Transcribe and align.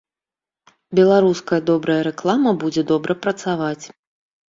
Беларуская 0.99 1.61
добрая 1.69 1.99
рэклама 2.09 2.57
будзе 2.67 2.89
добра 2.97 3.13
працаваць. 3.27 3.81